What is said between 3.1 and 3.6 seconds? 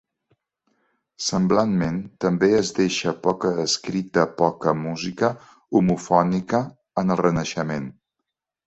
poca